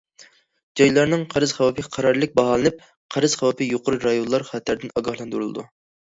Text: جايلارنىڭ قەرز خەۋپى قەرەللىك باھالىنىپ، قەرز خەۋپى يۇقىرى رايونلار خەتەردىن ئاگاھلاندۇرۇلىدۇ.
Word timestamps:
جايلارنىڭ 0.79 1.25
قەرز 1.33 1.51
خەۋپى 1.57 1.83
قەرەللىك 1.97 2.33
باھالىنىپ، 2.39 2.81
قەرز 3.15 3.35
خەۋپى 3.41 3.67
يۇقىرى 3.73 4.01
رايونلار 4.05 4.47
خەتەردىن 4.49 4.95
ئاگاھلاندۇرۇلىدۇ. 4.95 5.67